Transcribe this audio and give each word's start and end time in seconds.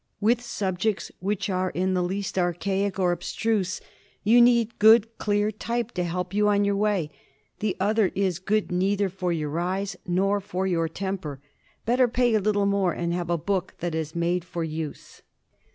With 0.19 0.41
subjects 0.41 1.11
which 1.19 1.47
are 1.47 1.69
in 1.69 1.93
the 1.93 2.01
least 2.01 2.35
archaic 2.39 2.97
or 2.97 3.11
abstruse 3.11 3.79
you 4.23 4.41
need 4.41 4.79
good 4.79 5.15
clear 5.19 5.51
type 5.51 5.91
to 5.91 6.03
help 6.03 6.33
you 6.33 6.47
on 6.47 6.65
your 6.65 6.75
way. 6.75 7.11
The 7.59 7.77
other 7.79 8.11
is 8.15 8.39
good 8.39 8.71
neither 8.71 9.09
for 9.09 9.31
your 9.31 9.59
eyes 9.59 9.95
nor 10.07 10.39
for 10.41 10.65
your 10.65 10.89
temper. 10.89 11.39
Better 11.85 12.07
pay 12.07 12.33
a 12.33 12.39
little 12.41 12.65
more 12.65 12.93
and 12.93 13.13
have 13.13 13.29
a 13.29 13.37
book 13.37 13.75
that 13.79 13.93
is 13.93 14.15
made 14.15 14.43
for 14.43 14.63
use. 14.63 15.21